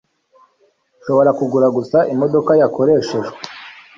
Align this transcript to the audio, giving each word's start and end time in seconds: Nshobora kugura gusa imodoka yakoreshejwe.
Nshobora 0.99 1.31
kugura 1.39 1.67
gusa 1.77 1.97
imodoka 2.13 2.51
yakoreshejwe. 2.61 3.37